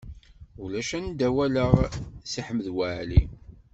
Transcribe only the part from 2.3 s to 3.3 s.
Si Ḥmed Waɛli.